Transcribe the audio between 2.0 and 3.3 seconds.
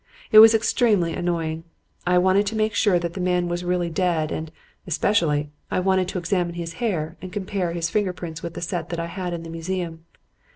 I wanted to make sure that the